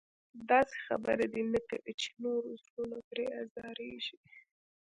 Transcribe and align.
داسې 0.49 0.77
خبره 0.87 1.25
دې 1.33 1.41
نه 1.53 1.59
کوي 1.69 1.93
چې 2.01 2.09
نورو 2.23 2.49
زړونه 2.63 2.97
پرې 3.09 3.25
ازارېږي. 3.41 4.17